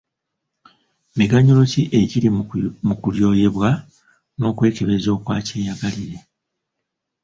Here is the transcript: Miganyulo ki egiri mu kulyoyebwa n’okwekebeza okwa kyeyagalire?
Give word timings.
Miganyulo 1.17 1.61
ki 1.71 1.81
egiri 1.99 2.29
mu 2.87 2.93
kulyoyebwa 3.01 3.69
n’okwekebeza 4.39 5.09
okwa 5.15 5.35
kyeyagalire? 5.47 6.17